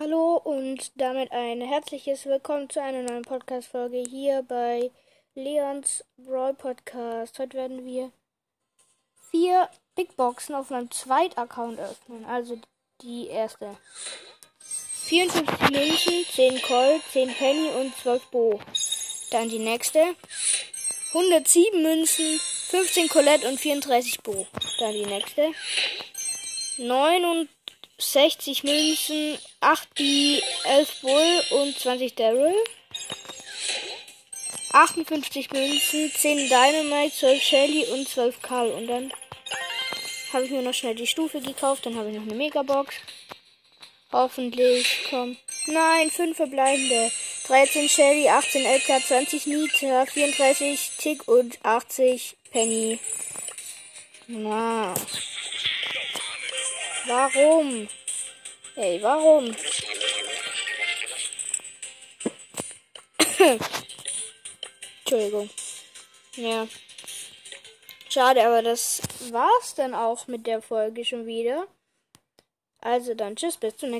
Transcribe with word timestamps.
Hallo 0.00 0.36
und 0.36 0.92
damit 0.94 1.32
ein 1.32 1.60
herzliches 1.60 2.24
Willkommen 2.24 2.70
zu 2.70 2.80
einer 2.80 3.02
neuen 3.02 3.22
Podcast-Folge 3.22 4.04
hier 4.08 4.44
bei 4.46 4.92
Leons 5.34 6.04
Brawl 6.18 6.54
Podcast. 6.54 7.36
Heute 7.40 7.56
werden 7.56 7.84
wir 7.84 8.12
vier 9.32 9.68
Big 9.96 10.16
Boxen 10.16 10.54
auf 10.54 10.70
meinem 10.70 10.88
zweiten 10.92 11.36
Account 11.36 11.80
öffnen. 11.80 12.24
Also 12.26 12.60
die 13.02 13.26
erste. 13.26 13.76
54 15.06 15.70
Münzen, 15.70 16.24
10 16.32 16.62
Colt, 16.62 17.02
10 17.12 17.34
Penny 17.34 17.68
und 17.80 17.96
12 17.96 18.24
Bo. 18.26 18.60
Dann 19.32 19.48
die 19.48 19.58
nächste. 19.58 20.14
107 21.08 21.82
Münzen, 21.82 22.38
15 22.68 23.08
Colette 23.08 23.48
und 23.48 23.58
34 23.58 24.20
Bo. 24.20 24.46
Dann 24.78 24.92
die 24.92 25.06
nächste. 25.06 25.52
69 27.98 28.62
Münzen, 28.62 29.38
8 29.60 29.94
B, 29.94 30.40
11 30.64 31.00
Bull 31.02 31.42
und 31.50 31.78
20 31.78 32.14
Daryl. 32.14 32.54
58 34.72 35.50
Münzen, 35.50 36.12
10 36.14 36.48
Dynamite, 36.48 37.14
12 37.16 37.42
Shelly 37.42 37.84
und 37.92 38.08
12 38.08 38.40
Karl. 38.40 38.70
Und 38.70 38.86
dann 38.86 39.12
habe 40.32 40.44
ich 40.44 40.50
mir 40.52 40.62
noch 40.62 40.74
schnell 40.74 40.94
die 40.94 41.08
Stufe 41.08 41.40
gekauft. 41.40 41.86
Dann 41.86 41.96
habe 41.96 42.10
ich 42.10 42.16
noch 42.16 42.22
eine 42.22 42.34
Megabox. 42.34 42.94
Hoffentlich 44.12 45.04
kommt. 45.10 45.38
Nein, 45.66 46.10
5 46.10 46.36
verbleibende. 46.36 47.10
13 47.48 47.88
Shelly, 47.88 48.28
18 48.28 48.64
LK, 48.64 49.06
20 49.06 49.46
Nita, 49.46 50.06
34 50.06 50.90
Tick 50.98 51.26
und 51.26 51.58
80 51.64 52.36
Penny. 52.52 53.00
Na. 54.28 54.94
Warum? 57.08 57.88
Ey, 58.76 59.02
warum? 59.02 59.56
Entschuldigung. 65.00 65.48
Ja. 66.36 66.68
Schade, 68.10 68.46
aber 68.46 68.62
das 68.62 69.00
war's 69.30 69.74
dann 69.74 69.94
auch 69.94 70.26
mit 70.26 70.46
der 70.46 70.60
Folge 70.60 71.02
schon 71.06 71.24
wieder. 71.24 71.66
Also 72.82 73.14
dann 73.14 73.36
tschüss, 73.36 73.56
bis 73.56 73.78
zum 73.78 73.88
nächsten 73.88 73.90
Mal. 73.90 73.96